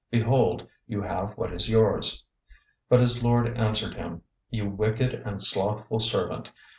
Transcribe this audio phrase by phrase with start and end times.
[0.09, 2.23] Behold, you have what is yours.'
[2.89, 6.49] 025:026 "But his lord answered him, 'You wicked and slothful servant.